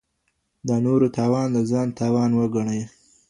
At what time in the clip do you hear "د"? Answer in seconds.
0.67-0.69, 1.55-1.57